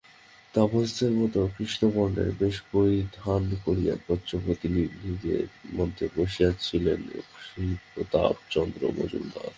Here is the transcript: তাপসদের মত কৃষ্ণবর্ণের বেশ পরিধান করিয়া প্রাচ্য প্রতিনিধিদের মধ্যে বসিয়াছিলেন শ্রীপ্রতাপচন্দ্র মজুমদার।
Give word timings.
তাপসদের 0.53 1.11
মত 1.11 1.35
কৃষ্ণবর্ণের 1.57 2.29
বেশ 2.39 2.55
পরিধান 2.71 3.43
করিয়া 3.65 3.93
প্রাচ্য 4.05 4.31
প্রতিনিধিদের 4.45 5.43
মধ্যে 5.75 6.05
বসিয়াছিলেন 6.17 6.99
শ্রীপ্রতাপচন্দ্র 7.41 8.81
মজুমদার। 8.97 9.49